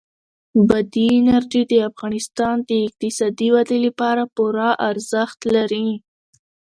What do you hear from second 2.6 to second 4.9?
د اقتصادي ودې لپاره پوره